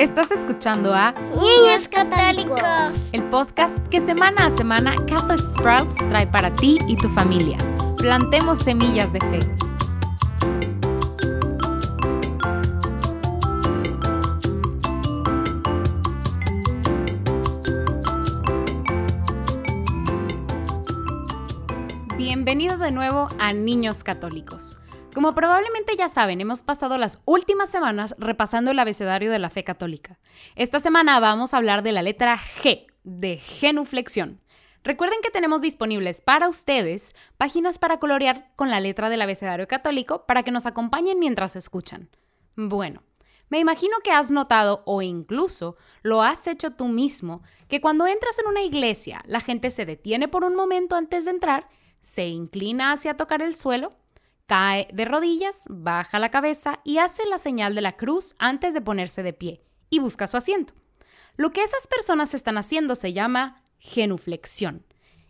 Estás 0.00 0.30
escuchando 0.30 0.94
a 0.94 1.12
Niños 1.12 1.86
Católicos, 1.90 2.62
el 3.12 3.22
podcast 3.24 3.86
que 3.88 4.00
semana 4.00 4.46
a 4.46 4.50
semana 4.50 4.96
Catholic 5.06 5.38
Sprouts 5.38 5.98
trae 6.08 6.26
para 6.26 6.50
ti 6.50 6.78
y 6.88 6.96
tu 6.96 7.10
familia. 7.10 7.58
Plantemos 7.98 8.60
semillas 8.60 9.12
de 9.12 9.20
fe. 9.20 9.40
Bienvenido 22.16 22.78
de 22.78 22.90
nuevo 22.90 23.28
a 23.38 23.52
Niños 23.52 24.02
Católicos. 24.02 24.78
Como 25.14 25.34
probablemente 25.34 25.96
ya 25.96 26.08
saben, 26.08 26.40
hemos 26.40 26.62
pasado 26.62 26.96
las 26.96 27.20
últimas 27.24 27.68
semanas 27.68 28.14
repasando 28.16 28.70
el 28.70 28.78
abecedario 28.78 29.32
de 29.32 29.40
la 29.40 29.50
fe 29.50 29.64
católica. 29.64 30.20
Esta 30.54 30.78
semana 30.78 31.18
vamos 31.18 31.52
a 31.52 31.56
hablar 31.56 31.82
de 31.82 31.90
la 31.90 32.02
letra 32.02 32.38
G, 32.38 32.86
de 33.02 33.38
genuflexión. 33.38 34.40
Recuerden 34.84 35.18
que 35.20 35.30
tenemos 35.30 35.62
disponibles 35.62 36.20
para 36.20 36.48
ustedes 36.48 37.14
páginas 37.36 37.78
para 37.78 37.98
colorear 37.98 38.52
con 38.54 38.70
la 38.70 38.78
letra 38.78 39.10
del 39.10 39.20
abecedario 39.20 39.66
católico 39.66 40.26
para 40.26 40.44
que 40.44 40.52
nos 40.52 40.64
acompañen 40.64 41.18
mientras 41.18 41.56
escuchan. 41.56 42.08
Bueno, 42.54 43.02
me 43.48 43.58
imagino 43.58 43.98
que 44.04 44.12
has 44.12 44.30
notado 44.30 44.84
o 44.86 45.02
incluso 45.02 45.76
lo 46.02 46.22
has 46.22 46.46
hecho 46.46 46.70
tú 46.70 46.86
mismo, 46.86 47.42
que 47.66 47.80
cuando 47.80 48.06
entras 48.06 48.38
en 48.38 48.46
una 48.46 48.62
iglesia 48.62 49.22
la 49.26 49.40
gente 49.40 49.72
se 49.72 49.86
detiene 49.86 50.28
por 50.28 50.44
un 50.44 50.54
momento 50.54 50.94
antes 50.94 51.24
de 51.24 51.32
entrar, 51.32 51.68
se 51.98 52.28
inclina 52.28 52.92
hacia 52.92 53.16
tocar 53.16 53.42
el 53.42 53.56
suelo 53.56 53.99
cae 54.50 54.88
de 54.92 55.04
rodillas, 55.04 55.62
baja 55.68 56.18
la 56.18 56.32
cabeza 56.32 56.80
y 56.82 56.98
hace 56.98 57.24
la 57.26 57.38
señal 57.38 57.76
de 57.76 57.82
la 57.82 57.96
cruz 57.96 58.34
antes 58.40 58.74
de 58.74 58.80
ponerse 58.80 59.22
de 59.22 59.32
pie 59.32 59.62
y 59.90 60.00
busca 60.00 60.26
su 60.26 60.36
asiento. 60.36 60.74
Lo 61.36 61.52
que 61.52 61.62
esas 61.62 61.86
personas 61.86 62.34
están 62.34 62.58
haciendo 62.58 62.96
se 62.96 63.12
llama 63.12 63.62
genuflexión. 63.78 64.84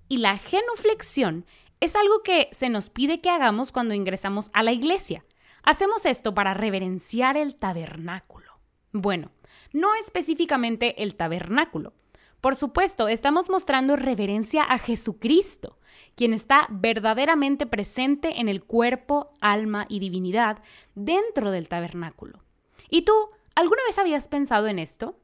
Y 0.08 0.16
la 0.16 0.38
genuflexión 0.38 1.44
es 1.80 1.96
algo 1.96 2.22
que 2.22 2.48
se 2.52 2.70
nos 2.70 2.88
pide 2.88 3.20
que 3.20 3.28
hagamos 3.28 3.72
cuando 3.72 3.92
ingresamos 3.92 4.50
a 4.54 4.62
la 4.62 4.72
iglesia. 4.72 5.22
Hacemos 5.64 6.06
esto 6.06 6.32
para 6.32 6.54
reverenciar 6.54 7.36
el 7.36 7.56
tabernáculo. 7.56 8.58
Bueno, 8.90 9.32
no 9.74 9.94
específicamente 9.96 11.02
el 11.02 11.14
tabernáculo. 11.14 11.92
Por 12.40 12.56
supuesto, 12.56 13.06
estamos 13.06 13.50
mostrando 13.50 13.96
reverencia 13.96 14.62
a 14.62 14.78
Jesucristo, 14.78 15.76
quien 16.14 16.32
está 16.32 16.66
verdaderamente 16.70 17.66
presente 17.66 18.40
en 18.40 18.48
el 18.48 18.62
cuerpo, 18.62 19.32
alma 19.40 19.86
y 19.88 20.00
divinidad 20.00 20.62
dentro 20.94 21.50
del 21.50 21.68
tabernáculo. 21.68 22.40
¿Y 22.88 23.02
tú, 23.02 23.12
alguna 23.54 23.82
vez 23.86 23.98
habías 23.98 24.28
pensado 24.28 24.66
en 24.66 24.78
esto? 24.78 25.16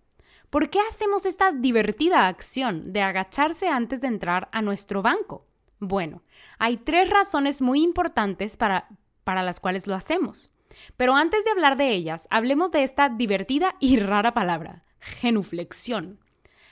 ¿Por 0.50 0.70
qué 0.70 0.78
hacemos 0.88 1.26
esta 1.26 1.52
divertida 1.52 2.28
acción 2.28 2.92
de 2.92 3.02
agacharse 3.02 3.68
antes 3.68 4.00
de 4.00 4.06
entrar 4.06 4.48
a 4.52 4.62
nuestro 4.62 5.02
banco? 5.02 5.46
Bueno, 5.80 6.22
hay 6.58 6.76
tres 6.76 7.10
razones 7.10 7.60
muy 7.60 7.82
importantes 7.82 8.56
para, 8.56 8.88
para 9.24 9.42
las 9.42 9.60
cuales 9.60 9.86
lo 9.86 9.94
hacemos. 9.94 10.50
Pero 10.96 11.14
antes 11.14 11.44
de 11.44 11.50
hablar 11.50 11.76
de 11.76 11.92
ellas, 11.92 12.28
hablemos 12.30 12.70
de 12.70 12.82
esta 12.82 13.08
divertida 13.08 13.74
y 13.80 13.98
rara 13.98 14.32
palabra, 14.34 14.84
genuflexión. 15.00 16.20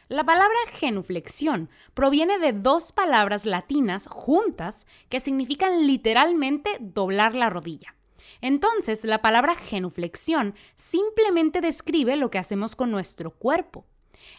La 0.08 0.24
palabra 0.24 0.56
genuflexión 0.70 1.70
proviene 1.94 2.38
de 2.38 2.52
dos 2.52 2.92
palabras 2.92 3.46
latinas 3.46 4.06
juntas 4.06 4.86
que 5.08 5.18
significan 5.18 5.86
literalmente 5.86 6.76
doblar 6.80 7.34
la 7.34 7.48
rodilla. 7.48 7.94
Entonces, 8.42 9.04
la 9.04 9.22
palabra 9.22 9.54
genuflexión 9.54 10.54
simplemente 10.76 11.62
describe 11.62 12.16
lo 12.16 12.30
que 12.30 12.38
hacemos 12.38 12.76
con 12.76 12.90
nuestro 12.90 13.30
cuerpo. 13.30 13.86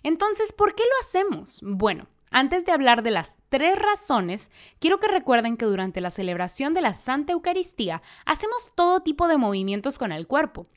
Entonces, 0.03 0.53
¿por 0.53 0.75
qué 0.75 0.83
lo 0.83 0.99
hacemos? 1.01 1.59
Bueno, 1.63 2.07
antes 2.29 2.65
de 2.65 2.71
hablar 2.71 3.01
de 3.01 3.11
las 3.11 3.37
tres 3.49 3.79
razones, 3.79 4.51
quiero 4.79 4.99
que 4.99 5.07
recuerden 5.07 5.57
que 5.57 5.65
durante 5.65 6.01
la 6.01 6.09
celebración 6.11 6.75
de 6.75 6.81
la 6.81 6.93
Santa 6.93 7.33
Eucaristía 7.33 8.03
hacemos 8.25 8.71
todo 8.75 9.01
tipo 9.01 9.27
de 9.27 9.37
movimientos 9.37 9.97
con 9.97 10.11
el 10.11 10.27
cuerpo. 10.27 10.67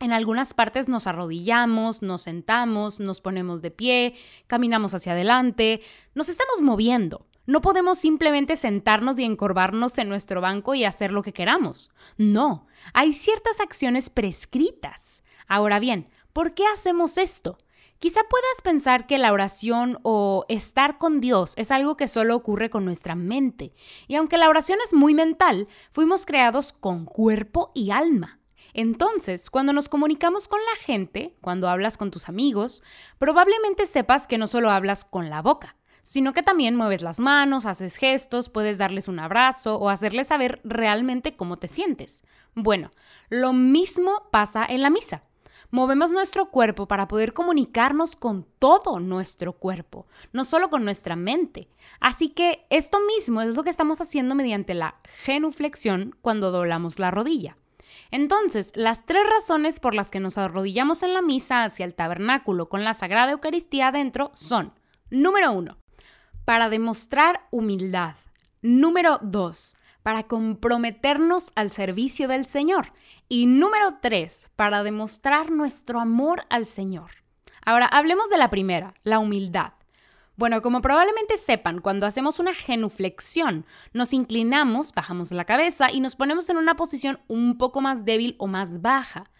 En 0.00 0.12
algunas 0.12 0.54
partes 0.54 0.88
nos 0.88 1.06
arrodillamos, 1.06 2.02
nos 2.02 2.22
sentamos, 2.22 3.00
nos 3.00 3.20
ponemos 3.20 3.62
de 3.62 3.70
pie, 3.70 4.14
caminamos 4.46 4.94
hacia 4.94 5.12
adelante, 5.12 5.80
nos 6.14 6.28
estamos 6.28 6.60
moviendo. 6.62 7.26
No 7.46 7.60
podemos 7.60 7.98
simplemente 7.98 8.56
sentarnos 8.56 9.18
y 9.18 9.24
encorvarnos 9.24 9.98
en 9.98 10.08
nuestro 10.08 10.40
banco 10.40 10.74
y 10.74 10.84
hacer 10.84 11.12
lo 11.12 11.22
que 11.22 11.34
queramos. 11.34 11.90
No, 12.16 12.66
hay 12.94 13.12
ciertas 13.12 13.60
acciones 13.60 14.08
prescritas. 14.08 15.24
Ahora 15.46 15.78
bien, 15.78 16.08
¿por 16.32 16.54
qué 16.54 16.66
hacemos 16.66 17.18
esto? 17.18 17.58
Quizá 17.98 18.20
puedas 18.28 18.60
pensar 18.62 19.06
que 19.06 19.18
la 19.18 19.32
oración 19.32 19.98
o 20.02 20.44
estar 20.48 20.98
con 20.98 21.20
Dios 21.20 21.54
es 21.56 21.70
algo 21.70 21.96
que 21.96 22.08
solo 22.08 22.34
ocurre 22.34 22.68
con 22.68 22.84
nuestra 22.84 23.14
mente. 23.14 23.74
Y 24.08 24.16
aunque 24.16 24.38
la 24.38 24.48
oración 24.48 24.78
es 24.84 24.92
muy 24.92 25.14
mental, 25.14 25.68
fuimos 25.92 26.26
creados 26.26 26.72
con 26.72 27.04
cuerpo 27.04 27.72
y 27.74 27.90
alma. 27.90 28.40
Entonces, 28.74 29.50
cuando 29.50 29.72
nos 29.72 29.88
comunicamos 29.88 30.48
con 30.48 30.58
la 30.60 30.84
gente, 30.84 31.36
cuando 31.40 31.68
hablas 31.68 31.96
con 31.96 32.10
tus 32.10 32.28
amigos, 32.28 32.82
probablemente 33.18 33.86
sepas 33.86 34.26
que 34.26 34.36
no 34.36 34.48
solo 34.48 34.68
hablas 34.68 35.04
con 35.04 35.30
la 35.30 35.42
boca, 35.42 35.76
sino 36.02 36.32
que 36.32 36.42
también 36.42 36.74
mueves 36.74 37.00
las 37.00 37.20
manos, 37.20 37.66
haces 37.66 37.94
gestos, 37.94 38.48
puedes 38.48 38.76
darles 38.76 39.06
un 39.06 39.20
abrazo 39.20 39.76
o 39.76 39.88
hacerles 39.88 40.26
saber 40.26 40.60
realmente 40.64 41.36
cómo 41.36 41.56
te 41.56 41.68
sientes. 41.68 42.24
Bueno, 42.56 42.90
lo 43.28 43.52
mismo 43.52 44.28
pasa 44.32 44.66
en 44.68 44.82
la 44.82 44.90
misa. 44.90 45.22
Movemos 45.70 46.10
nuestro 46.10 46.50
cuerpo 46.50 46.86
para 46.86 47.06
poder 47.06 47.32
comunicarnos 47.32 48.16
con 48.16 48.44
todo 48.58 48.98
nuestro 48.98 49.54
cuerpo, 49.54 50.06
no 50.32 50.44
solo 50.44 50.68
con 50.68 50.84
nuestra 50.84 51.14
mente. 51.14 51.68
Así 52.00 52.28
que 52.28 52.66
esto 52.70 52.98
mismo 53.06 53.40
es 53.40 53.56
lo 53.56 53.62
que 53.62 53.70
estamos 53.70 54.00
haciendo 54.00 54.34
mediante 54.34 54.74
la 54.74 54.96
genuflexión 55.04 56.16
cuando 56.22 56.50
doblamos 56.50 56.98
la 56.98 57.12
rodilla. 57.12 57.56
Entonces, 58.10 58.72
las 58.74 59.04
tres 59.06 59.22
razones 59.28 59.80
por 59.80 59.94
las 59.94 60.10
que 60.10 60.20
nos 60.20 60.38
arrodillamos 60.38 61.02
en 61.02 61.14
la 61.14 61.22
misa 61.22 61.64
hacia 61.64 61.84
el 61.84 61.94
tabernáculo 61.94 62.68
con 62.68 62.84
la 62.84 62.94
Sagrada 62.94 63.32
Eucaristía 63.32 63.88
adentro 63.88 64.30
son, 64.34 64.72
número 65.10 65.52
uno, 65.52 65.78
para 66.44 66.68
demostrar 66.68 67.46
humildad. 67.50 68.14
Número 68.62 69.18
dos, 69.22 69.76
para 70.02 70.24
comprometernos 70.24 71.52
al 71.54 71.70
servicio 71.70 72.28
del 72.28 72.44
Señor. 72.44 72.92
Y 73.28 73.46
número 73.46 73.98
tres, 74.00 74.50
para 74.56 74.82
demostrar 74.82 75.50
nuestro 75.50 76.00
amor 76.00 76.44
al 76.50 76.66
Señor. 76.66 77.10
Ahora, 77.64 77.86
hablemos 77.86 78.28
de 78.28 78.38
la 78.38 78.50
primera, 78.50 78.94
la 79.02 79.18
humildad. 79.18 79.72
Bueno, 80.36 80.62
como 80.62 80.80
probablemente 80.80 81.36
sepan, 81.36 81.80
cuando 81.80 82.06
hacemos 82.06 82.40
una 82.40 82.54
genuflexión, 82.54 83.66
nos 83.92 84.12
inclinamos, 84.12 84.92
bajamos 84.92 85.30
la 85.30 85.44
cabeza 85.44 85.92
y 85.92 86.00
nos 86.00 86.16
ponemos 86.16 86.50
en 86.50 86.56
una 86.56 86.74
posición 86.74 87.20
un 87.28 87.56
poco 87.56 87.80
más 87.80 88.04
débil 88.04 88.34
o 88.38 88.48
más 88.48 88.82
baja. 88.82 89.30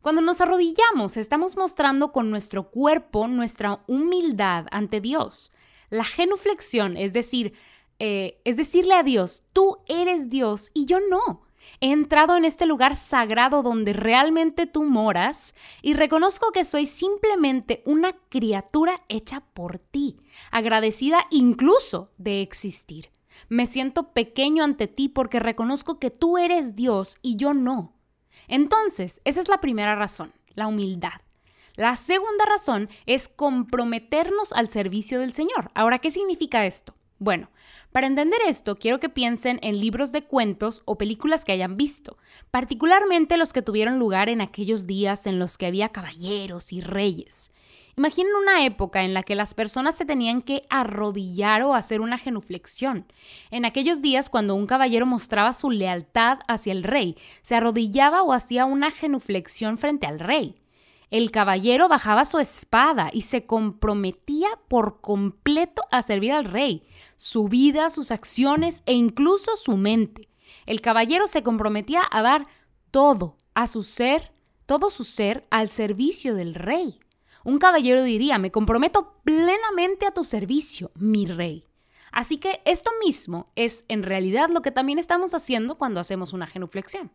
Cuando 0.00 0.22
nos 0.22 0.40
arrodillamos, 0.40 1.18
estamos 1.18 1.56
mostrando 1.58 2.12
con 2.12 2.30
nuestro 2.30 2.70
cuerpo 2.70 3.28
nuestra 3.28 3.82
humildad 3.86 4.66
ante 4.70 5.02
Dios. 5.02 5.52
La 5.90 6.04
genuflexión, 6.04 6.96
es 6.96 7.12
decir, 7.12 7.52
eh, 7.98 8.40
es 8.44 8.56
decirle 8.56 8.94
a 8.94 9.02
Dios, 9.02 9.42
tú 9.52 9.78
eres 9.86 10.30
Dios 10.30 10.70
y 10.72 10.86
yo 10.86 10.98
no. 11.00 11.42
He 11.80 11.92
entrado 11.92 12.36
en 12.36 12.44
este 12.44 12.66
lugar 12.66 12.94
sagrado 12.94 13.62
donde 13.62 13.92
realmente 13.92 14.66
tú 14.66 14.84
moras 14.84 15.54
y 15.82 15.94
reconozco 15.94 16.50
que 16.52 16.64
soy 16.64 16.86
simplemente 16.86 17.82
una 17.86 18.12
criatura 18.28 19.02
hecha 19.08 19.40
por 19.54 19.78
ti, 19.78 20.16
agradecida 20.50 21.24
incluso 21.30 22.10
de 22.18 22.42
existir. 22.42 23.10
Me 23.48 23.66
siento 23.66 24.12
pequeño 24.12 24.64
ante 24.64 24.88
ti 24.88 25.08
porque 25.08 25.38
reconozco 25.38 25.98
que 25.98 26.10
tú 26.10 26.38
eres 26.38 26.74
Dios 26.74 27.16
y 27.22 27.36
yo 27.36 27.54
no. 27.54 27.94
Entonces, 28.48 29.20
esa 29.24 29.40
es 29.40 29.48
la 29.48 29.60
primera 29.60 29.94
razón, 29.94 30.32
la 30.54 30.66
humildad. 30.66 31.20
La 31.74 31.94
segunda 31.94 32.44
razón 32.44 32.88
es 33.06 33.28
comprometernos 33.28 34.52
al 34.52 34.68
servicio 34.68 35.20
del 35.20 35.32
Señor. 35.32 35.70
Ahora, 35.74 36.00
¿qué 36.00 36.10
significa 36.10 36.66
esto? 36.66 36.94
Bueno, 37.20 37.50
para 37.92 38.06
entender 38.06 38.38
esto, 38.46 38.76
quiero 38.76 39.00
que 39.00 39.08
piensen 39.08 39.58
en 39.62 39.80
libros 39.80 40.12
de 40.12 40.22
cuentos 40.22 40.82
o 40.84 40.98
películas 40.98 41.44
que 41.44 41.52
hayan 41.52 41.76
visto, 41.76 42.18
particularmente 42.50 43.36
los 43.36 43.52
que 43.52 43.62
tuvieron 43.62 43.98
lugar 43.98 44.28
en 44.28 44.40
aquellos 44.40 44.86
días 44.86 45.26
en 45.26 45.38
los 45.38 45.56
que 45.56 45.66
había 45.66 45.88
caballeros 45.88 46.72
y 46.72 46.80
reyes. 46.80 47.50
Imaginen 47.96 48.32
una 48.40 48.64
época 48.64 49.02
en 49.02 49.12
la 49.12 49.24
que 49.24 49.34
las 49.34 49.54
personas 49.54 49.96
se 49.96 50.04
tenían 50.04 50.42
que 50.42 50.62
arrodillar 50.70 51.62
o 51.62 51.74
hacer 51.74 52.00
una 52.00 52.16
genuflexión. 52.16 53.06
En 53.50 53.64
aquellos 53.64 54.00
días 54.02 54.30
cuando 54.30 54.54
un 54.54 54.68
caballero 54.68 55.04
mostraba 55.04 55.52
su 55.52 55.70
lealtad 55.72 56.38
hacia 56.46 56.72
el 56.72 56.84
rey, 56.84 57.16
se 57.42 57.56
arrodillaba 57.56 58.22
o 58.22 58.32
hacía 58.32 58.66
una 58.66 58.92
genuflexión 58.92 59.78
frente 59.78 60.06
al 60.06 60.20
rey. 60.20 60.54
El 61.10 61.30
caballero 61.30 61.88
bajaba 61.88 62.26
su 62.26 62.38
espada 62.38 63.10
y 63.12 63.22
se 63.22 63.46
comprometía 63.46 64.48
por 64.68 65.00
completo 65.00 65.82
a 65.90 66.02
servir 66.02 66.32
al 66.32 66.44
rey, 66.44 66.82
su 67.16 67.48
vida, 67.48 67.88
sus 67.88 68.10
acciones 68.10 68.82
e 68.84 68.92
incluso 68.92 69.56
su 69.56 69.76
mente. 69.76 70.28
El 70.66 70.82
caballero 70.82 71.26
se 71.26 71.42
comprometía 71.42 72.02
a 72.10 72.20
dar 72.20 72.46
todo 72.90 73.36
a 73.54 73.66
su 73.66 73.82
ser, 73.82 74.32
todo 74.66 74.90
su 74.90 75.04
ser 75.04 75.46
al 75.50 75.68
servicio 75.68 76.34
del 76.34 76.54
rey. 76.54 77.00
Un 77.42 77.58
caballero 77.58 78.02
diría, 78.02 78.36
me 78.36 78.50
comprometo 78.50 79.14
plenamente 79.24 80.06
a 80.06 80.10
tu 80.10 80.24
servicio, 80.24 80.90
mi 80.94 81.24
rey. 81.24 81.64
Así 82.12 82.36
que 82.36 82.60
esto 82.66 82.90
mismo 83.02 83.46
es 83.54 83.86
en 83.88 84.02
realidad 84.02 84.50
lo 84.50 84.60
que 84.60 84.70
también 84.70 84.98
estamos 84.98 85.32
haciendo 85.32 85.76
cuando 85.76 86.00
hacemos 86.00 86.34
una 86.34 86.46
genuflexión. 86.46 87.10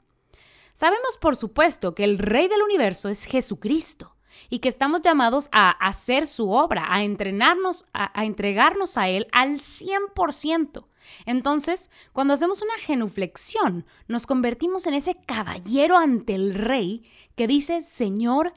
Sabemos, 0.74 1.18
por 1.22 1.36
supuesto, 1.36 1.94
que 1.94 2.04
el 2.04 2.18
Rey 2.18 2.48
del 2.48 2.64
universo 2.64 3.08
es 3.08 3.26
Jesucristo 3.26 4.16
y 4.50 4.58
que 4.58 4.70
estamos 4.70 5.02
llamados 5.04 5.48
a 5.52 5.70
hacer 5.70 6.26
su 6.26 6.50
obra, 6.50 6.88
a 6.90 7.04
entrenarnos, 7.04 7.86
a, 7.94 8.24
entregarnos 8.24 8.98
a 8.98 9.08
Él 9.08 9.28
al 9.32 9.60
100%. 9.60 10.86
Entonces, 11.28 11.92
cuando 12.12 12.34
hacemos 12.34 12.64
una 12.64 12.74
genuflexión, 12.80 13.86
nos 14.08 14.26
convertimos 14.26 14.88
en 14.88 14.96
ese 14.96 15.16
caballero 15.28 15.96
ante 15.96 16.34
el 16.34 16.56
Rey 16.56 17.04
que 17.36 17.46
dice, 17.46 17.82
Señor, 17.82 18.54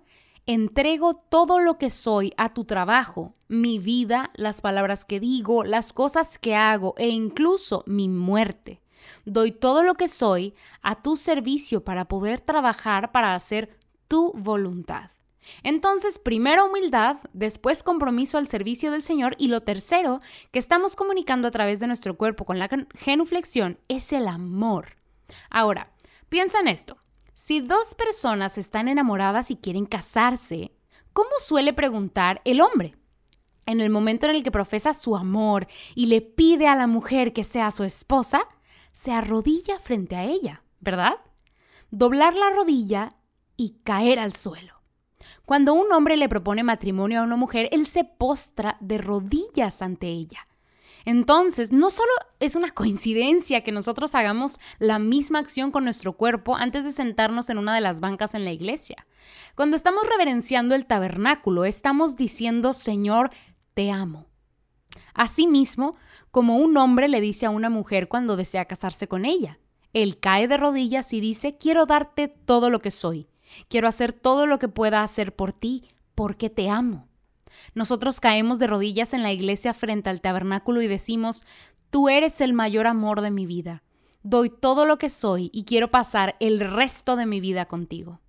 entrego 0.46 1.16
todo 1.16 1.58
lo 1.58 1.76
que 1.76 1.90
soy 1.90 2.32
a 2.38 2.54
tu 2.54 2.64
trabajo, 2.64 3.34
mi 3.48 3.78
vida, 3.78 4.30
las 4.36 4.62
palabras 4.62 5.04
que 5.04 5.20
digo, 5.20 5.64
las 5.64 5.92
cosas 5.92 6.38
que 6.38 6.54
hago 6.54 6.94
e 6.96 7.08
incluso 7.08 7.82
mi 7.86 8.08
muerte. 8.08 8.80
Doy 9.24 9.52
todo 9.52 9.82
lo 9.82 9.94
que 9.94 10.08
soy 10.08 10.54
a 10.82 11.02
tu 11.02 11.16
servicio 11.16 11.84
para 11.84 12.06
poder 12.06 12.40
trabajar 12.40 13.12
para 13.12 13.34
hacer 13.34 13.76
tu 14.08 14.32
voluntad. 14.34 15.10
Entonces, 15.62 16.18
primero 16.18 16.66
humildad, 16.66 17.18
después 17.32 17.82
compromiso 17.82 18.38
al 18.38 18.48
servicio 18.48 18.90
del 18.90 19.02
Señor 19.02 19.36
y 19.38 19.48
lo 19.48 19.62
tercero 19.62 20.20
que 20.50 20.58
estamos 20.58 20.96
comunicando 20.96 21.48
a 21.48 21.50
través 21.50 21.80
de 21.80 21.86
nuestro 21.86 22.16
cuerpo 22.16 22.44
con 22.44 22.58
la 22.58 22.68
genuflexión 22.94 23.78
es 23.88 24.12
el 24.12 24.28
amor. 24.28 24.96
Ahora, 25.50 25.92
piensa 26.28 26.60
en 26.60 26.68
esto. 26.68 26.98
Si 27.34 27.60
dos 27.60 27.94
personas 27.94 28.58
están 28.58 28.88
enamoradas 28.88 29.50
y 29.50 29.56
quieren 29.56 29.86
casarse, 29.86 30.72
¿cómo 31.12 31.30
suele 31.38 31.72
preguntar 31.72 32.40
el 32.44 32.60
hombre? 32.60 32.96
En 33.66 33.80
el 33.80 33.90
momento 33.90 34.26
en 34.26 34.36
el 34.36 34.42
que 34.42 34.50
profesa 34.50 34.94
su 34.94 35.16
amor 35.16 35.66
y 35.94 36.06
le 36.06 36.22
pide 36.22 36.68
a 36.68 36.76
la 36.76 36.86
mujer 36.86 37.32
que 37.32 37.44
sea 37.44 37.70
su 37.72 37.84
esposa, 37.84 38.48
se 38.96 39.12
arrodilla 39.12 39.78
frente 39.78 40.16
a 40.16 40.24
ella, 40.24 40.62
¿verdad? 40.80 41.16
Doblar 41.90 42.34
la 42.34 42.48
rodilla 42.48 43.12
y 43.54 43.80
caer 43.84 44.18
al 44.18 44.32
suelo. 44.32 44.80
Cuando 45.44 45.74
un 45.74 45.92
hombre 45.92 46.16
le 46.16 46.30
propone 46.30 46.62
matrimonio 46.62 47.20
a 47.20 47.24
una 47.24 47.36
mujer, 47.36 47.68
él 47.72 47.84
se 47.84 48.04
postra 48.04 48.78
de 48.80 48.96
rodillas 48.96 49.82
ante 49.82 50.06
ella. 50.06 50.48
Entonces, 51.04 51.72
no 51.72 51.90
solo 51.90 52.10
es 52.40 52.56
una 52.56 52.70
coincidencia 52.70 53.62
que 53.62 53.70
nosotros 53.70 54.14
hagamos 54.14 54.58
la 54.78 54.98
misma 54.98 55.40
acción 55.40 55.70
con 55.70 55.84
nuestro 55.84 56.14
cuerpo 56.14 56.56
antes 56.56 56.84
de 56.84 56.92
sentarnos 56.92 57.50
en 57.50 57.58
una 57.58 57.74
de 57.74 57.82
las 57.82 58.00
bancas 58.00 58.32
en 58.32 58.46
la 58.46 58.52
iglesia. 58.52 59.06
Cuando 59.54 59.76
estamos 59.76 60.08
reverenciando 60.08 60.74
el 60.74 60.86
tabernáculo, 60.86 61.66
estamos 61.66 62.16
diciendo, 62.16 62.72
Señor, 62.72 63.28
te 63.74 63.90
amo. 63.90 64.25
Asimismo, 65.16 65.92
como 66.30 66.58
un 66.58 66.76
hombre 66.76 67.08
le 67.08 67.22
dice 67.22 67.46
a 67.46 67.50
una 67.50 67.70
mujer 67.70 68.06
cuando 68.06 68.36
desea 68.36 68.66
casarse 68.66 69.08
con 69.08 69.24
ella. 69.24 69.58
Él 69.94 70.20
cae 70.20 70.46
de 70.46 70.58
rodillas 70.58 71.14
y 71.14 71.20
dice, 71.20 71.56
quiero 71.56 71.86
darte 71.86 72.28
todo 72.28 72.68
lo 72.68 72.82
que 72.82 72.90
soy, 72.90 73.26
quiero 73.68 73.88
hacer 73.88 74.12
todo 74.12 74.46
lo 74.46 74.58
que 74.58 74.68
pueda 74.68 75.02
hacer 75.02 75.34
por 75.34 75.54
ti, 75.54 75.84
porque 76.14 76.50
te 76.50 76.68
amo. 76.68 77.08
Nosotros 77.74 78.20
caemos 78.20 78.58
de 78.58 78.66
rodillas 78.66 79.14
en 79.14 79.22
la 79.22 79.32
iglesia 79.32 79.72
frente 79.72 80.10
al 80.10 80.20
tabernáculo 80.20 80.82
y 80.82 80.86
decimos, 80.86 81.46
tú 81.88 82.10
eres 82.10 82.42
el 82.42 82.52
mayor 82.52 82.86
amor 82.86 83.22
de 83.22 83.30
mi 83.30 83.46
vida, 83.46 83.82
doy 84.22 84.50
todo 84.50 84.84
lo 84.84 84.98
que 84.98 85.08
soy 85.08 85.48
y 85.54 85.64
quiero 85.64 85.90
pasar 85.90 86.36
el 86.40 86.60
resto 86.60 87.16
de 87.16 87.24
mi 87.24 87.40
vida 87.40 87.64
contigo. 87.64 88.20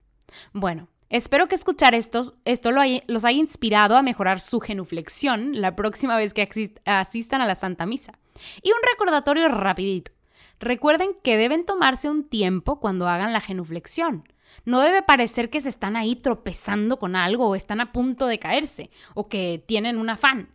Bueno, 0.53 0.87
Espero 1.09 1.47
que 1.47 1.55
escuchar 1.55 1.95
esto, 1.95 2.33
esto 2.43 2.71
los 2.71 3.25
haya 3.25 3.39
inspirado 3.39 3.95
a 3.95 4.01
mejorar 4.01 4.41
su 4.41 4.59
genuflexión 4.59 5.61
la 5.61 5.75
próxima 5.75 6.17
vez 6.17 6.33
que 6.33 6.49
asistan 6.85 7.41
a 7.41 7.45
la 7.45 7.55
Santa 7.55 7.85
Misa. 7.85 8.19
Y 8.61 8.71
un 8.71 8.77
recordatorio 8.91 9.47
rapidito. 9.47 10.11
Recuerden 10.59 11.11
que 11.23 11.37
deben 11.37 11.65
tomarse 11.65 12.09
un 12.09 12.27
tiempo 12.27 12.79
cuando 12.79 13.07
hagan 13.07 13.31
la 13.31 13.41
genuflexión. 13.41 14.27
No 14.65 14.81
debe 14.81 15.01
parecer 15.01 15.49
que 15.49 15.61
se 15.61 15.69
están 15.69 15.95
ahí 15.95 16.15
tropezando 16.15 16.99
con 16.99 17.15
algo 17.15 17.47
o 17.47 17.55
están 17.55 17.79
a 17.79 17.91
punto 17.93 18.27
de 18.27 18.39
caerse 18.39 18.89
o 19.13 19.29
que 19.29 19.63
tienen 19.65 19.97
un 19.97 20.09
afán. 20.09 20.49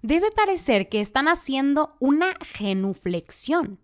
Debe 0.00 0.30
parecer 0.30 0.88
que 0.88 1.00
están 1.00 1.28
haciendo 1.28 1.96
una 1.98 2.34
genuflexión. 2.40 3.78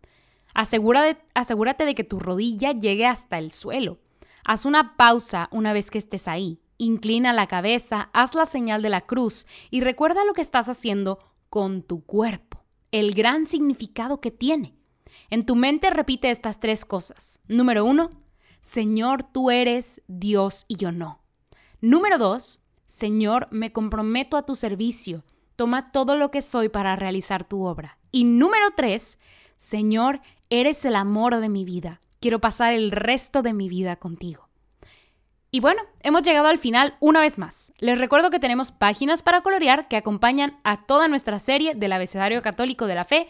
asegúrate 0.54 1.84
de 1.84 1.94
que 1.94 2.04
tu 2.04 2.18
rodilla 2.18 2.72
llegue 2.72 3.06
hasta 3.06 3.38
el 3.38 3.50
suelo. 3.50 3.98
Haz 4.44 4.66
una 4.66 4.96
pausa 4.96 5.48
una 5.50 5.72
vez 5.72 5.90
que 5.90 5.98
estés 5.98 6.28
ahí. 6.28 6.60
Inclina 6.76 7.32
la 7.32 7.46
cabeza, 7.46 8.10
haz 8.12 8.34
la 8.34 8.46
señal 8.46 8.82
de 8.82 8.90
la 8.90 9.00
cruz 9.00 9.46
y 9.70 9.80
recuerda 9.80 10.24
lo 10.24 10.34
que 10.34 10.42
estás 10.42 10.68
haciendo 10.68 11.18
con 11.48 11.82
tu 11.82 12.04
cuerpo, 12.04 12.64
el 12.90 13.14
gran 13.14 13.46
significado 13.46 14.20
que 14.20 14.30
tiene. 14.30 14.74
En 15.30 15.46
tu 15.46 15.54
mente 15.56 15.88
repite 15.90 16.30
estas 16.30 16.60
tres 16.60 16.84
cosas. 16.84 17.40
Número 17.48 17.84
uno, 17.84 18.10
Señor, 18.60 19.22
tú 19.22 19.50
eres 19.50 20.02
Dios 20.08 20.64
y 20.68 20.76
yo 20.76 20.92
no. 20.92 21.20
Número 21.80 22.18
dos, 22.18 22.60
Señor, 22.86 23.48
me 23.50 23.72
comprometo 23.72 24.36
a 24.36 24.44
tu 24.44 24.56
servicio. 24.56 25.24
Toma 25.56 25.92
todo 25.92 26.16
lo 26.16 26.30
que 26.30 26.42
soy 26.42 26.68
para 26.68 26.96
realizar 26.96 27.44
tu 27.44 27.64
obra. 27.64 27.98
Y 28.10 28.24
número 28.24 28.66
tres, 28.76 29.18
Señor, 29.56 30.20
eres 30.50 30.84
el 30.84 30.96
amor 30.96 31.36
de 31.40 31.48
mi 31.48 31.64
vida. 31.64 32.00
Quiero 32.24 32.40
pasar 32.40 32.72
el 32.72 32.90
resto 32.90 33.42
de 33.42 33.52
mi 33.52 33.68
vida 33.68 33.96
contigo. 33.96 34.48
Y 35.50 35.60
bueno, 35.60 35.82
hemos 36.00 36.22
llegado 36.22 36.46
al 36.46 36.56
final 36.56 36.96
una 36.98 37.20
vez 37.20 37.38
más. 37.38 37.70
Les 37.76 37.98
recuerdo 37.98 38.30
que 38.30 38.38
tenemos 38.38 38.72
páginas 38.72 39.22
para 39.22 39.42
colorear 39.42 39.88
que 39.88 39.98
acompañan 39.98 40.58
a 40.64 40.86
toda 40.86 41.06
nuestra 41.06 41.38
serie 41.38 41.74
del 41.74 41.92
abecedario 41.92 42.40
católico 42.40 42.86
de 42.86 42.94
la 42.94 43.04
fe 43.04 43.26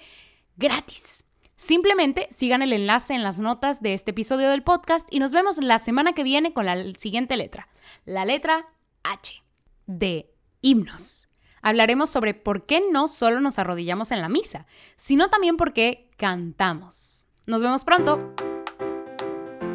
gratis. 0.56 1.24
Simplemente 1.56 2.28
sigan 2.30 2.62
el 2.62 2.72
enlace 2.72 3.14
en 3.14 3.24
las 3.24 3.40
notas 3.40 3.82
de 3.82 3.94
este 3.94 4.12
episodio 4.12 4.48
del 4.48 4.62
podcast 4.62 5.12
y 5.12 5.18
nos 5.18 5.32
vemos 5.32 5.58
la 5.58 5.80
semana 5.80 6.12
que 6.12 6.22
viene 6.22 6.52
con 6.52 6.64
la 6.64 6.76
siguiente 6.96 7.36
letra, 7.36 7.66
la 8.04 8.24
letra 8.24 8.68
H, 9.02 9.42
de 9.86 10.32
himnos. 10.60 11.26
Hablaremos 11.62 12.10
sobre 12.10 12.34
por 12.34 12.64
qué 12.64 12.80
no 12.92 13.08
solo 13.08 13.40
nos 13.40 13.58
arrodillamos 13.58 14.12
en 14.12 14.20
la 14.20 14.28
misa, 14.28 14.66
sino 14.94 15.30
también 15.30 15.56
por 15.56 15.72
qué 15.72 16.12
cantamos. 16.16 17.26
Nos 17.44 17.60
vemos 17.60 17.84
pronto. 17.84 18.53